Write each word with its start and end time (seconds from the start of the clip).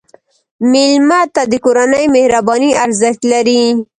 مېلمه 0.71 1.21
ته 1.33 1.41
د 1.51 1.53
کورنۍ 1.65 2.05
مهرباني 2.15 2.71
ارزښت 2.83 3.21
لري. 3.31 3.63